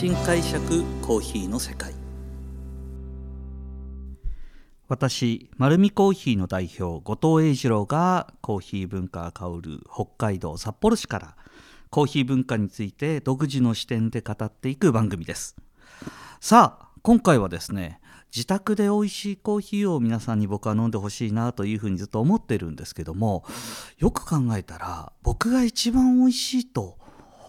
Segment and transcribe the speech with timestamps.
[0.00, 1.92] 新解釈コーヒーの世界。
[4.88, 11.36] 私丸るコーヒーの代表後藤英二郎がコーヒー文化が香る北海道札幌市から
[11.90, 15.54] コーヒー文化について独自の視点で語っていく番組です。
[16.40, 18.00] さあ今回はですね
[18.34, 23.44] 自宅で美味しいコーヒーを皆さんに僕は飲んでほしいなというふうにずっと思ってるんですけども
[23.98, 26.96] よく考えたら僕が一番美味しいと、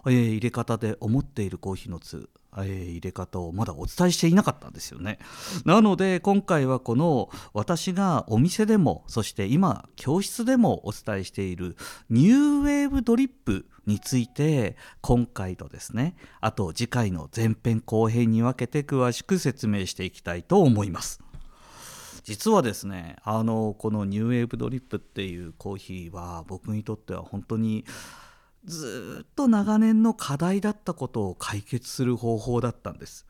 [0.06, 5.20] えー、入れ方で思っているコーヒーの通えー、入れ方をまだお伝えしていなかったんですよね。
[5.66, 11.76] なので今回はこの私がお店でもそして今教室でもお伝えしている
[12.10, 21.22] ニューウェーブドリップについて今回とですねあと次回の前編後編に分けて詳しく説明していきたいと思います。
[22.24, 27.84] 実はですねあのこのニューウェーブドリップっていうコーヒーは僕にとっては本当に
[28.66, 33.26] ずっと長年の課題だったことを解決する方法だったんです、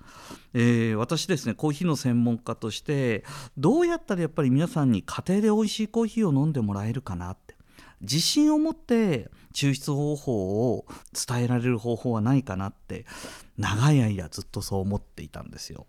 [0.53, 3.23] えー、私ですねコーヒーの専門家として
[3.57, 7.55] どうやったらやっぱり皆さんに家庭で美味しいコーヒーを飲んでもらえるかなって
[8.01, 10.85] 自信を持って抽出方法を
[11.27, 13.05] 伝えられる方法はないかなって
[13.57, 15.85] 長い間ずっとそう思っていたんですよ。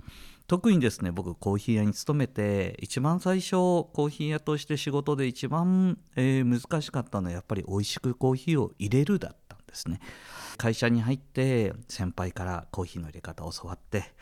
[0.52, 9.98] 特にですね僕コーヒー屋に勤めて一番最初コーヒー屋として仕事で一番、えー、難しかったのはやっぱり美味しくコーヒーを入れるだったんですね。
[10.58, 14.12] 会社に入って先輩からコーヒーの入れ方を教わって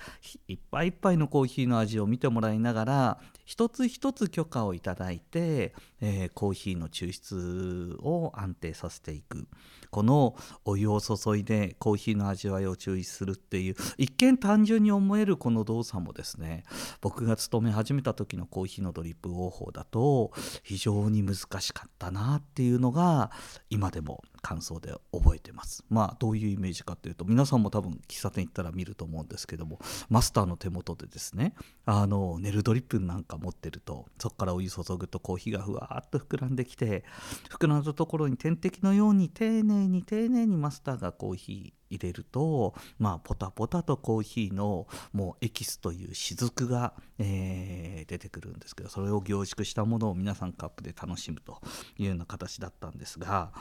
[0.47, 3.19] いっぱいいっぱいのコーヒーの味を見てもらいながら
[3.51, 9.49] 一つ一つ許可をいただいて、えー、コーヒーの抽出を安定させていく
[9.91, 16.63] このお湯を注いでコーヒーの味わいを注意するっていう一見単純に思えるこの動作もですね
[17.01, 20.31] 僕が勤め始めた時のコーヒーのドリップ方法だと
[20.63, 23.33] 非常に難しかったなっていうのが
[23.69, 25.85] 今でも感想で覚えてます。
[25.91, 31.55] まあどういうイメージかというと皆さんも多分喫茶店行ったら見ると思うんですけどもマスターの手元でですね
[31.85, 37.05] あのネルドリップなんか持ってるとそこからお湯注ぐとコーヒーがふわーっと膨らんできて
[37.51, 51.61] 膨らんだところに点滴のように丁寧に丁寧にマスターがコーヒー入れるとまあポタポタとコーヒーのもうエキスという雫が、えー、出てくるんですけどそれを凝縮したものを皆さんカップで楽しむと
[51.99, 53.53] いうような形だったんですが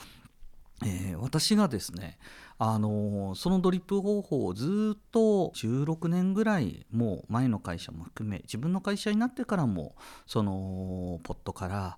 [0.85, 2.17] えー、私がですね、
[2.57, 9.95] あのー、そのドリップ方法をずっと16年ぐらいもう前の会社も含め自分の会社になってからも
[10.25, 11.97] そのポットから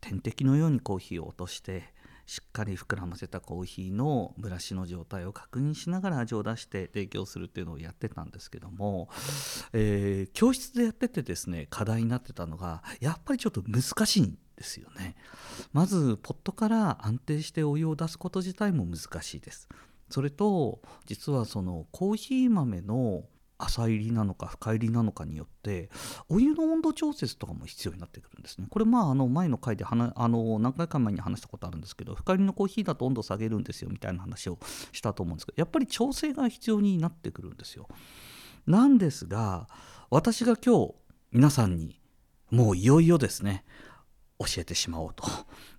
[0.00, 1.92] 点滴のようにコーヒーを落として
[2.30, 9.08] しっかり膨らませたコーヒーのブラシの状態を確認しながら味を出して提供するっていうのをやってたんですけども、
[9.72, 15.16] えー、教室でやっててですね課題になってたのがやっぱりちょっと難しいんですよね
[15.72, 19.68] まずポットから安定してお湯を出すこと自体も難しいです
[20.10, 23.24] それと実はそのコーヒー豆の
[23.56, 25.88] 浅入りなのか深入りなのかによって
[26.28, 28.66] お湯の温度調節とかも必要になってくるんですね。
[28.70, 34.58] これまああの前の回であの何回か前に話したことあるんですけど深入りのコーヒーだと温度下げるんですよみたいな話を
[34.92, 37.86] したと思うんですけどやっぱり調整が必要になってくるんですよ。
[38.66, 39.68] なんですが
[40.08, 40.94] 私が今日
[41.32, 42.00] 皆さんに
[42.50, 43.64] もういよいよですね
[44.40, 45.24] 教えてしまおうと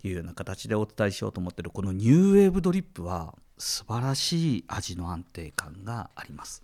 [0.03, 6.61] いうような形でお伝えしようと思ってるこのニューウェーブドリップは素晴らしい味の安定感があります。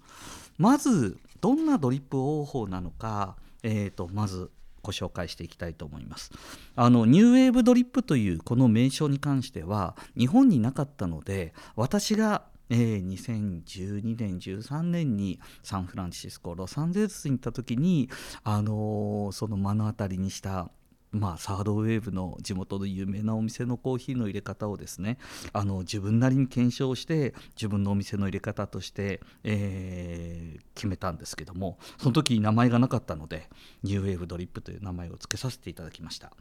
[0.58, 6.32] まずどんなドリップ方法なのか、えーと、まずご紹介していきたいと思います。
[6.76, 18.10] あのニューウェーブドリップというこの名称に関しては日本になかったので私がえー、2012年13年にサンフランシスコロサンゼルスに行った時に、
[18.44, 20.70] あのー、その目の当たりにした
[21.12, 25.18] まあ、サードウェーブの地元の有名なお店のコーヒーの入れ方をですね
[25.54, 33.50] あの自分なりに検証して自分のお店の入れ方として、えー、決めたんですけどもその時名前がなかったので
[33.84, 36.32] ニューウェーブドリップという名前を付けさせていただきました。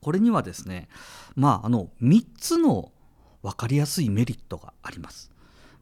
[0.00, 0.88] これにはですね
[1.36, 2.90] まああの3つの
[3.42, 5.30] 分かりやすいメリットがあります。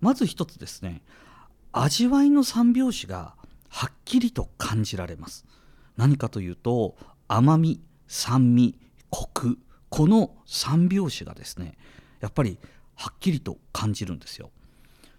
[0.01, 1.03] まず1つですね
[1.73, 3.35] 味わいの三拍子が
[3.69, 5.47] はっきりと感じられます。
[5.97, 6.97] 何かというと
[7.29, 8.75] 甘み酸味
[9.11, 9.59] コク
[9.89, 11.77] この3拍子がですね
[12.21, 12.59] やっぱり
[12.97, 14.51] はっきりと感じるんですよ。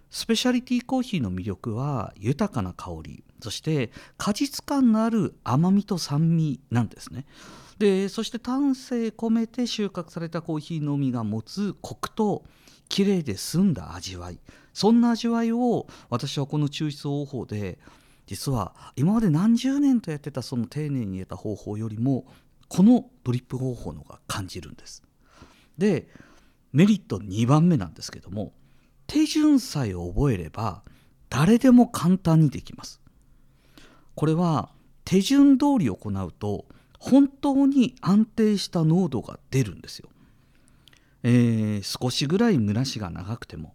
[0.09, 7.25] スペシャリティコーヒーの魅力は豊かな香りそして果実感のある甘みと酸味なんですね。
[7.77, 12.43] でそして丹精込めて収穫されたコーヒーのみが持つコクと
[12.89, 14.39] 綺麗で澄んだ味わい
[14.73, 17.79] そんな味わいを私はこの抽出方法で
[18.29, 22.27] 実は今まで何十年とやってたその丁寧に入れた方法よりも
[22.67, 25.01] このドリップ方法の方が感じるんです。
[25.79, 26.07] で
[26.71, 28.53] メリット2番目なんですけども
[29.07, 30.83] 手順さえ覚えれば
[31.31, 33.01] 誰でも簡単にできます
[34.13, 34.69] これは
[35.05, 36.65] 手順通り行うと
[36.99, 40.09] 本当に安定した濃度が出るんですよ、
[41.23, 43.73] えー、少しぐらい蒸らしが長くても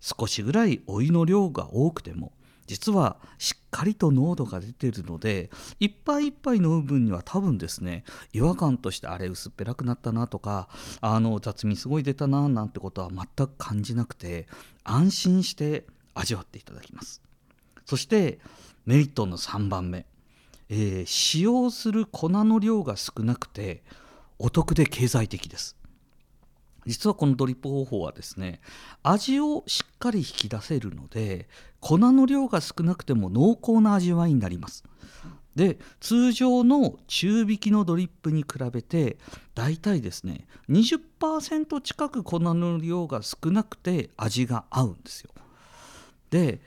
[0.00, 2.33] 少しぐらいお湯の量が多くても
[2.66, 5.50] 実はしっかりと濃度が出ているので
[5.80, 10.68] いっぱいいっぱい飲む分には多分ですね違和感としてあれ薄っぺらくなったなとか
[11.00, 14.46] あの雑味すごい出たななんてことは全く感じなくて
[14.84, 15.84] 安心して
[16.14, 17.22] 味わっていただきます。
[17.84, 18.38] そして
[18.86, 20.06] メリットの3番目、
[20.68, 23.82] えー、使用する粉の量が少なくて
[24.38, 25.76] お得で経済的です。
[26.86, 28.60] 実はこのドリップ方法はですね
[29.02, 31.48] 味をしっかり引き出せるので
[31.80, 34.84] 粉の量が少なくても濃厚な味わいになります。
[35.54, 39.18] で通常の中引きのドリップに比べて
[39.54, 45.30] だいたいですね20%近く粉の量が少なくて味が合うんですよ。
[46.30, 46.60] で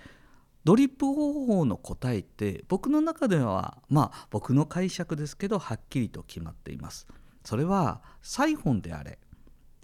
[0.63, 7.07] ドリップ方法の答えって僕の中ではまあ僕の解釈ですけどはっきりと決まっています。
[7.43, 9.17] それはサイフォンであれ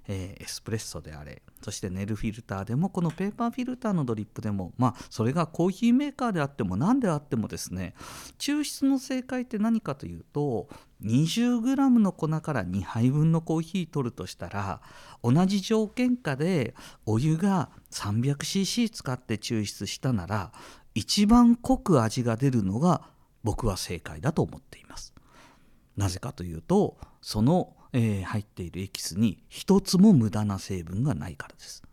[0.07, 7.94] えー、エスプレッソであれそしてネルフィルターでもこのペーパーフィルターのドリップでもまあそれがコーヒーメーカーであっても何であってもですね
[8.38, 10.67] 抽出の正解って何かというと
[11.03, 14.81] 20g の粉から2杯分のコーヒー取るとしたら
[15.23, 20.51] 同じ条件下でお湯が 300cc 使って抽出したなら
[20.95, 23.03] 一番濃く味が出るのが
[23.44, 25.13] 僕は正解だと思っています。
[25.97, 31.84] なぜかというとそのえー、入っているエキスに一つも無駄な成分がないからです。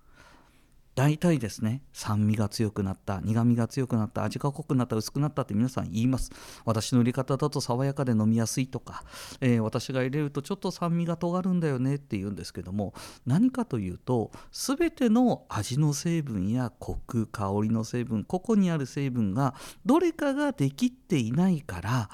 [1.01, 6.31] 大体ですね酸味が強くなった苦味が強くなった味が濃くなった薄くなったって皆さん言います
[6.67, 9.05] 私の入れ方だと爽やかで飲みやすいとか、
[9.41, 12.93] えー、私が入れるとちょっと酸味が尖るんだよねって言うんですけども
[13.25, 19.55] 何かというと全ての味の成分やコク香りの成分個々にある成分が
[19.87, 22.11] どれかができっていないから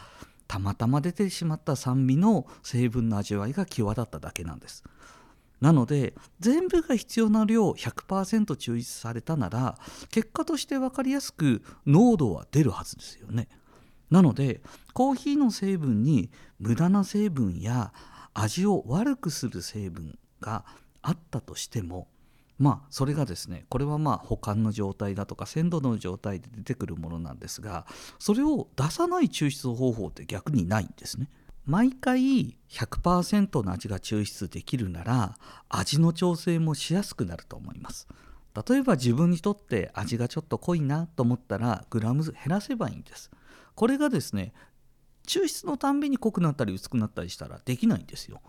[0.48, 4.84] たまたま出てしまった酸味の成分の味わいが際立っただけなんです。
[5.60, 9.78] なので全部が必要な量100%抽出されたなら
[10.10, 13.48] 結果として分かりやすく濃度は出るはずですよね。
[14.10, 14.60] なので
[14.92, 17.92] コーヒーの成分に無駄な成分や
[18.34, 20.64] 味を悪くする成分が
[21.02, 22.08] あったとしても
[22.58, 27.86] まあそれがですねこれはまあ保管の状態だとか鮮度の状態で出てくるものなんですが
[28.18, 31.28] それを出さない抽出方法って逆にないんですね。
[31.66, 35.36] 毎回100%の味が抽出できるなら
[35.68, 38.06] 味の調整もしやすくなると思います。
[38.68, 43.30] 例えば自分にとって味がちょっと濃いなと思ったらグラム減らせばいいんです。
[43.74, 44.54] これがですね
[45.26, 48.40] 抽出のたんびに濃くなったり薄くなったりしたらできないんですよ。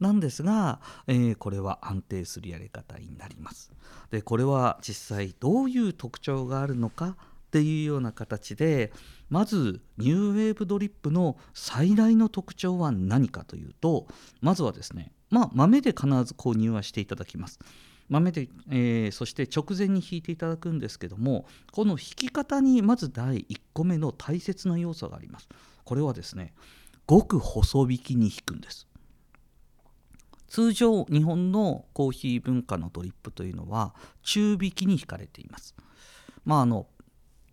[0.00, 3.70] なんですが、えー、これは安定するやり方になります。
[4.10, 8.92] でこれは実際どういう特徴があるのかっていうような形で
[9.28, 14.06] まずニューウェーブドリップの最大の特徴は何かというと
[14.40, 17.58] まずはですねまあ豆で必ず購入はしていただきます。
[18.08, 25.48] 豆で、えー、そして直前に引いていただくんですけどもこの引き方にまず第1個目の大切な要素があります。
[25.84, 26.52] これはですね
[27.06, 28.89] ごく細引きに引くんです。
[30.50, 35.74] 通常日本のコーヒー文化のドリップというのは中引きに引かれています。
[36.44, 36.86] まああの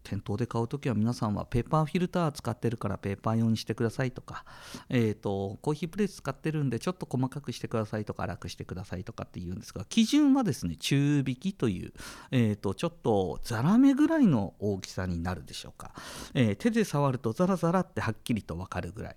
[0.08, 4.46] 店頭で買う時は皆さんはペーパーフィルター使ってるからペーパー用にしてくださいとか、
[4.90, 11.94] えーと、コーヒープレス使ってるんでちょっと細かくしてくださいとか粗くしてくださいとかって言うんですが基準はですね中引きという、
[12.32, 15.92] えーと、ちょっとザラメぐらいの大きさになるでしょうか、
[16.34, 19.16] えー、手で触るとザラザラってはっきりと分かるぐらい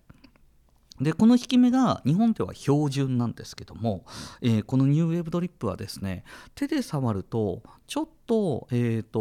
[1.00, 4.04] でこの引き目が日本では標準なんですけども、
[4.42, 9.18] えー、このニューウェーブドリップはですね手で触るとちょっと,、えーと、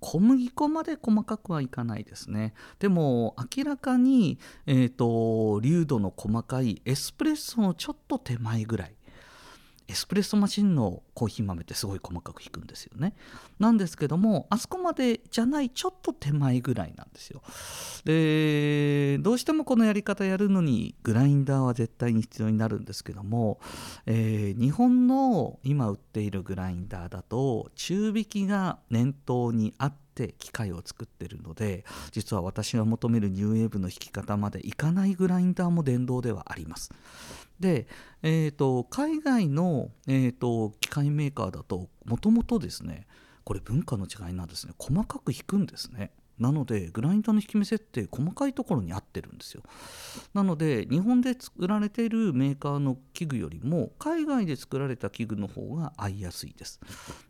[0.00, 2.52] 小麦粉まで細かくはいかないですね。
[2.78, 8.94] でも明らかに、えーと、粒度の細かいエスプレッソのちょっと手前ぐらい。
[9.86, 13.14] エスプレッソマシンのコーヒー豆ってすごい細かく引くんですよね。
[13.58, 17.42] なんですけどもあそこまでじゃないちょっと手前ぐらいなんですよ。
[18.04, 23.60] でどうしてもこのやり方やるのにグラインダーは絶対に必要になるんですけども、
[24.06, 36.90] えー、日本の今売っているグラインダーだと中引きが念頭にあって機械を作ってるので実は私が求めるニューウェーブの引き方までいかないグラインダーも電動ではあります。
[37.64, 37.86] で、
[38.22, 43.06] えーと、海外の、えーと、機械メーカーだともともとですね
[43.42, 44.74] これ文化の違いなんですね。
[44.78, 46.10] 細かく引くんですね。
[46.38, 49.62] なのでグラインダーの引き目設定細かいところに合ってるんですよ。
[50.32, 56.80] なので日本で作られているメーカーの器具よりも海外で作られた器具の方が合いやすいです。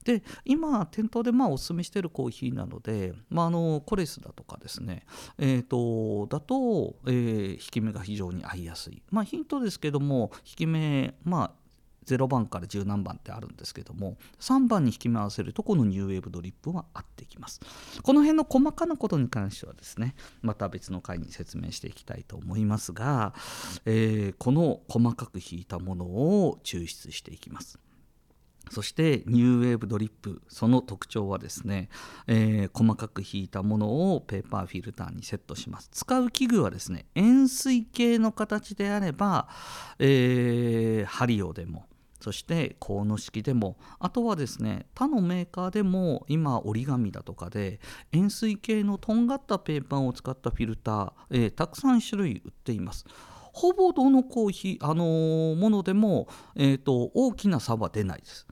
[0.04, 5.04] で今店頭でまあおすすめしているコーヒーなので、まあ、あのコレスだとかですね。
[5.38, 9.02] えー、とだと、えー、引き目が非常に合いやすい。
[9.10, 11.63] まあヒントですけども引き目まあ
[12.06, 17.60] 0番から10何番ってあるんですけども3番に引き回せるとこのニューウェーブドリップは合ってきます。
[18.02, 23.34] この辺の細かなことに関してはですねまた別の回に説明していきたいと思いますが、
[23.86, 27.78] えー、この細かく引いたものを抽出していきます。
[28.70, 31.88] そしてニューウェーブドリップその特徴はですね、
[32.26, 35.88] えー、細かく引いたものをペーパーフィルターにセットします。
[35.92, 39.48] 使う器具はですね円錐形の形であれば、
[39.98, 41.86] えー、ハリオでも
[42.24, 47.80] そして鴻式でもあとはですね他のメーカーでも今折り紙だとかで
[48.12, 53.04] 円錐形のとんがったペーパーを使ったフィルター、えー、たくさん種類売っています。
[53.52, 56.26] ほぼどのコーヒー、あのー、ものでも、
[56.56, 58.46] えーと大きな差は出ないです。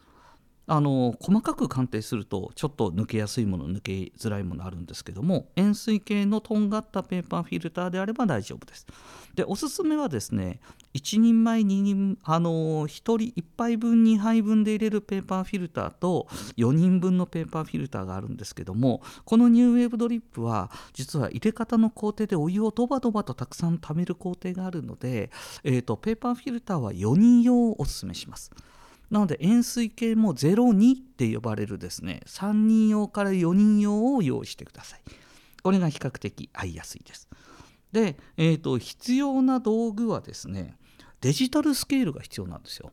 [0.66, 8.86] あの細かく鑑定するとちょっと抜けやすいもの抜けづらいものあるんですけども円錐形のとんがったペーパーフィルターであれば大丈夫です。
[9.34, 10.60] でおすすめはですね
[10.94, 25.30] 1人前2人あの1人1杯分2杯分で入れるペーパーフィルターと4人分のペーパーフィルターがあるんですけどもこのニューウェーブドリップは実は入れ方の工程でお湯をドバドバとたくさん溜める工程があるので、
[25.64, 28.50] えーと、ペーパーフィルターは4人用をおすすめします。
[29.12, 32.22] なので円錐形も02って呼ばれるですね。
[32.26, 35.00] 3人用から4人用を用意してください。
[35.62, 37.28] これが比較的合いやすいです。
[37.92, 40.78] で、えーと、必要な道具はですね
[41.20, 42.90] デジタルスケールが必要なんですよ。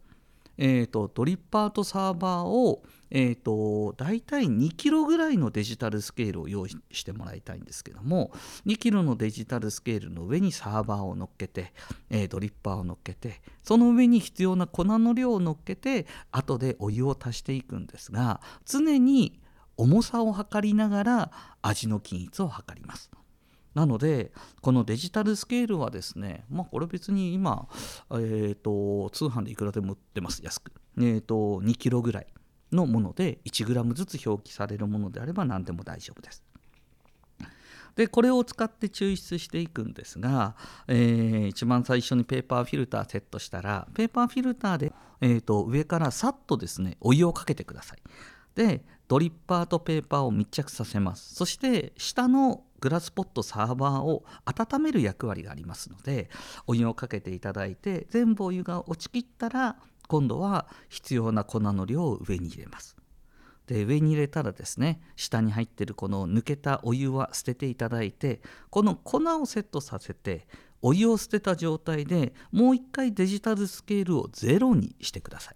[0.57, 8.31] えーと、ドリッパーとサーバーを、えーと、大体2キロぐらいのデジタルスケールを用意してもらいたいんですけども
[8.65, 11.73] 2キロのデジタルスケールの上にサーバーを乗っけて、
[12.09, 19.39] えー、ドリッパーを乗っけてその上に必要な粉の量を乗っけて後でお湯を足していくんですが常に
[19.77, 23.09] 重さを測りながら味の均一を測ります。
[23.73, 27.67] なのでこのデジタルスケールはですねまあこれ別に今、
[28.11, 30.41] えーと、通販でいくらでも売ってます。
[30.43, 32.27] 安く、えーと、2キロぐらい。
[32.71, 36.43] のもので1グラムずつ表記されるものであれば何でも大丈夫です。
[37.95, 40.55] でこれを使って抽出していくんですが、
[40.87, 47.99] えー、一番最初にペーパーフィルターセットしたらペーパーフィルターで、えーと上からさっとですねお湯をかけてください。
[48.55, 56.29] でドリッパーとペーパーを密着させますそして下のグラスポットサーバーを温める役割がありますので
[56.67, 59.77] お湯をかけていただいて全部お湯が落ちきったら
[60.09, 62.97] 今度は必要な粉の量を上に入れます。
[63.67, 70.47] で上に入れたらですね下に入ってるこの抜けたお湯は捨てていただいてこの粉をセットさせて
[70.81, 75.55] お湯を捨てた状態でもう一回デジタルスケールを0にしてください。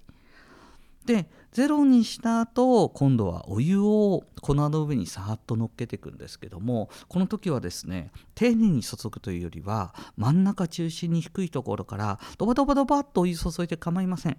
[1.08, 14.38] で0にした後今度はお湯を粉の上にさーっと乗っけていくんですけどもこの時はですね丁寧に注ぐというよりは真ん中中心に低いところからドバドバドバッとお湯注いで構いません。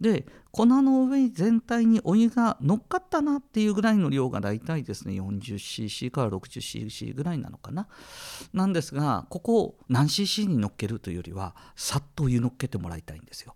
[0.00, 7.86] で粉の上全体にお湯が乗っかったなっていうぐらいの量が大体ですね 40cc から 60cc ぐらいなのかな。
[8.54, 13.54] なんですがここを何 cc に乗っけるというよりはさっとお湯乗っけてもらいたいんですよ。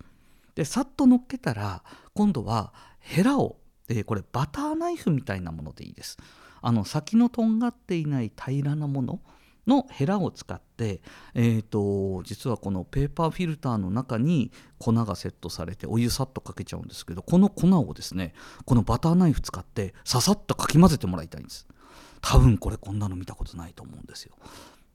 [0.55, 1.83] でさっと乗っけたら
[2.15, 2.73] 今度は
[3.05, 3.59] ヘラを、
[3.89, 6.17] えー、これバターナイフみたいなものでいいです。
[6.63, 9.21] あの先のとんがっていない平らなもの
[9.67, 11.03] のヘラを使って、
[11.35, 18.33] えーと、実はこのペーパーフィルターの中に粉がセットされてお湯さっとかけちゃうんですけどこの粉をですね
[18.65, 21.67] このバターナイフ使ってささっとかき混ぜてもらいたいんです。
[22.23, 24.35] 多分これこんなの見たことないと思うんですよ。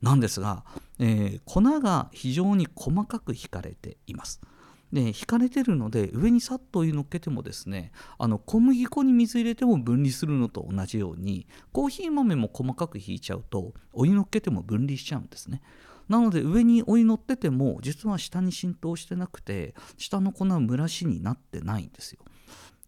[0.01, 0.63] なんですが、
[0.98, 4.42] えー、粉が非常に細かく引かれています。
[4.91, 15.62] で引かれてるので上にさっとお湯のっけてもですねあの小麦粉に水入れても分離するのと同じようにコーヒー豆も細かく引いちゃうとお湯のっけても分離しちゃうんですね
[16.08, 22.19] なので上にお湯乗ってても実は下に浸透してなくて下の粉は蒸らしになってないんですよ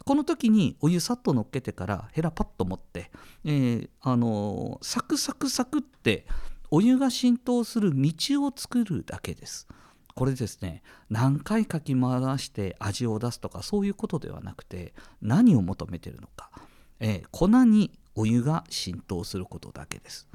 [0.04, 3.12] この時にお湯さっと乗っけてからヘラパッと持って、
[3.46, 6.26] えー、あのー、サクサクサクって
[6.72, 8.12] お湯が浸透する道
[8.44, 9.68] を作るだけです。
[10.16, 16.50] これですね何回かき回して味を出すとかそういうことではなくて何を求めてるのか、
[17.00, 20.28] えー、粉にお湯が浸透することだけです。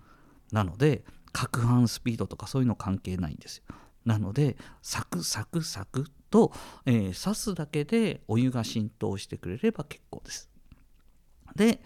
[0.53, 3.65] なので攪拌スピードとかそういうの関係ないんですよ。
[4.05, 6.53] なのでサクサクサクと、
[6.87, 10.49] えー、刺すだけでお湯が浸透してくれれば結構です。
[11.55, 11.81] で、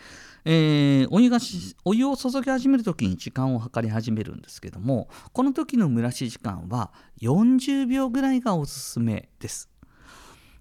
[0.44, 1.38] えー、お湯が
[1.84, 9.68] お湯を注ぎ始める時に時間を計り始めるんですけどもこの時の蒸らし時間は40秒ぐらいがおすすめです。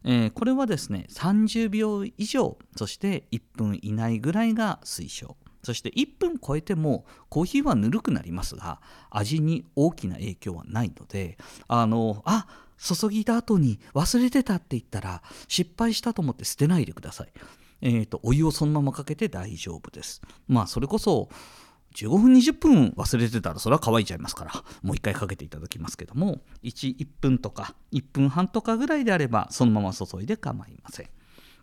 [0.06, 8.80] えー、これはですね30秒以上そして1分以内ぐらいが推奨そして1分超えてもコーヒーはぬるくなりますが
[9.10, 11.38] 味に大きな影響はないので
[11.68, 17.28] あのあ注ぎだ後に忘れてたって言ったら失敗したと思って捨てないでください。
[17.82, 20.22] えーと、お湯をそのままかけて大丈夫です。
[20.48, 21.30] まあそれこそ
[21.96, 24.52] 15分20分忘れてたらそれは乾いちゃいますから
[24.84, 31.10] もう一回かけていただきますけども 1, 1分とか1分半とかぐらいであればそのまま注いで構いません。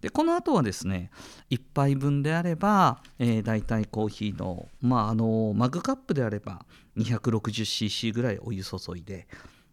[0.00, 1.11] でこの後はですね
[1.50, 6.66] 1杯分であれば、えー、大体コーヒーの,、まあ、あのマグカップであれば
[6.99, 9.26] 260cc ぐらいお湯注いで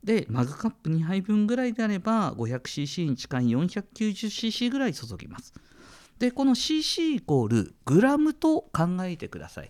[0.04, 5.54] でマグカップ2杯分ぐらいであれば 500cc に近い 490cc ぐらい注ぎます。
[6.24, 9.70] でこの CC イコールグラムと考えてください。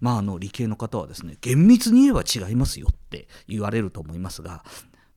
[0.00, 4.64] まああの理系の方はですね厳密に言えば違いますよって言われると思いますが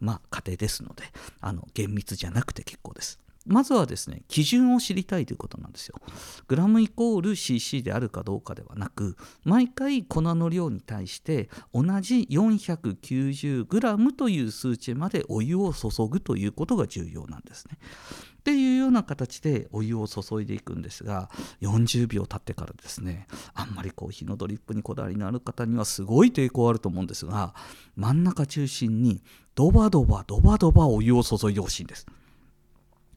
[0.01, 1.03] まあ家庭ですので
[1.39, 3.21] あの厳密じゃなくて結構です。
[3.45, 5.95] まずはですね基準を知りたいということなんですよ。
[6.47, 17.77] グラムイコール cc であるかどうかではなく毎回粉の量に対して同じ 490g という数値までお湯を注ぐということが重要なんですね。
[18.43, 21.29] っていうような形でお湯を注いでいくんですが
[21.61, 27.53] 40秒経ってからですねあんまりコーヒーのドリップにこだわりのある方にはすごい抵抗あると思うんですが
[27.95, 29.23] 真ん中中心に
[29.55, 32.05] ドバドバドバドバお湯を注いでほしいんです。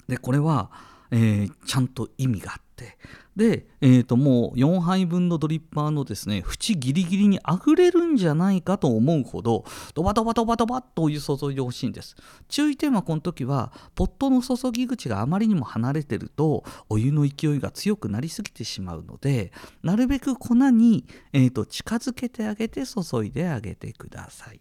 [0.07, 0.71] でこれは、
[1.11, 2.99] えー、ちゃんと意味があって。
[3.37, 12.17] で、えー、ともう4杯分のドリッパーのですね縁ギリギリに溢れるんじゃないかと思うほどドバドバドバドバッとお湯注いでほしいんです。
[12.49, 24.61] 注意点はこの時はポットの注ぎ口があまりにも離れてるとお湯の勢いが強くなりすぎてしまうのでなるべく粉に、えー、と近づけてあげて注いであげてください。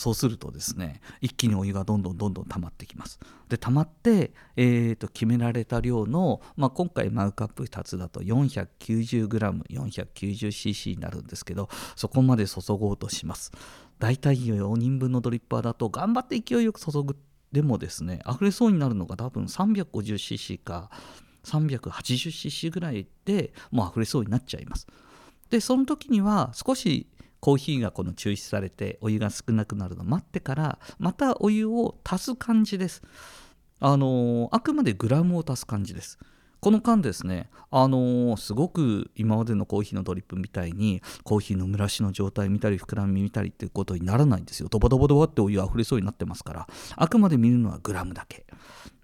[0.00, 3.20] そうするとですね一気にお湯がどんどんどんどん溜まってきます。
[3.50, 13.52] で溜まって、えー、と決められた量の、まあ、今回マグカップ2つだと 490g490cc になるんですけどそこまで注ごうとします。
[13.98, 17.14] だいたい4人分のドリッパーだと頑張って勢いよく注ぐ
[17.52, 20.88] でもですね溢れそうになるのが多分 350cc か
[21.44, 24.86] 380cc ぐらいでもう溢れそうになっちゃいます。
[25.50, 27.06] でその時には少し
[27.40, 33.02] コーヒーがこの抽出されてお湯が少なくなるのを待ってからまたお湯を足す感じです。
[33.80, 36.18] あのあくまでグラムを足す感じです。
[36.60, 44.68] この間ですね、あのー、すごく今までのコーヒーのドリップみたいにコーヒーの蒸らしの状態見たり膨らみ見たりっていうことにならないんですよ。
[44.68, 48.44] ドバドバドバってお湯溢れそうになってますからあくまで見るのはグラムだけ。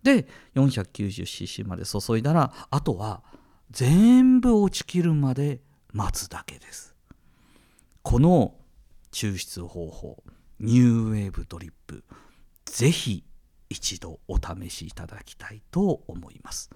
[0.03, 3.23] で 490cc まで注いだらあとは
[3.71, 5.61] 全部落ちきるまで
[5.93, 6.96] 待つだけです。
[8.09, 8.55] この
[9.11, 10.23] 抽出方法
[10.61, 12.05] ニューウェーブドリップ
[12.65, 13.25] ぜひ
[13.69, 16.71] 一度お試しいただきたいと思います。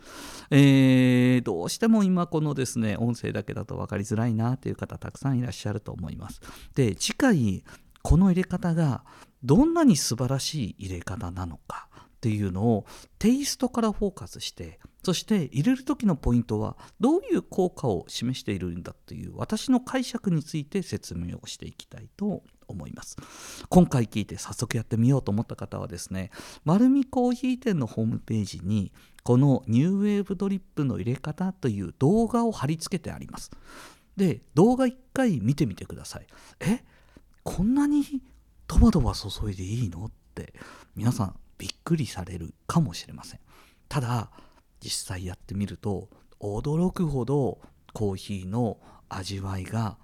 [0.51, 6.41] えー、どうしても今このですね音声だけだと分かりづらいなという方たくさんいらっしゃると思います。
[6.75, 7.63] で次回
[8.03, 9.05] この入れ方が
[9.45, 12.87] どんなに素晴らしい入れ方なのかっていうのを
[13.21, 23.17] テイストからフォーカスしてそして入れる時のポイントはどういう効果を示しているんだという私の解釈について説明をしていきたいと思います。
[23.69, 26.31] 今回聞いて早速やってみようと思った方はですね
[26.65, 33.51] 丸みコーヒー店のホームページにこのニューウェーブドリップの入れ方という動画を貼り付けてあります。
[34.17, 36.27] で動画1回見てみてください。
[36.61, 36.85] え？
[37.43, 38.05] こんなに
[38.67, 40.05] ドバドバ注いでいいの？
[40.05, 40.53] って
[40.95, 43.41] 皆さんびっくりされるかもしれません。
[43.89, 44.31] ただ
[44.81, 46.09] 実際やってみると
[46.41, 47.59] 驚くほど
[47.93, 49.97] コーヒーの味わいが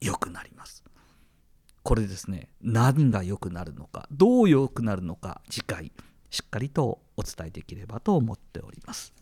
[0.00, 0.84] 良くなります。
[1.82, 5.92] これですね何が良くなるのかどう良くなるのか次回
[6.30, 9.12] しっかりとお伝えできればと思っております。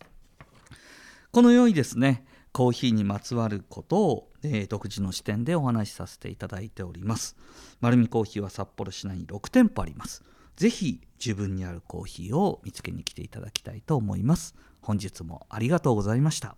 [1.32, 7.34] このようにですねコーヒーにまつわることを、えー、独自の視点でお話しさせていただいております。
[7.80, 10.22] 丸るコーヒーは札幌市内に6店舗あります。
[10.62, 14.54] ぜひ自分にあるコーヒーを見つけに来ていただきたいと思います。
[14.80, 16.56] 本日もありがとうございました。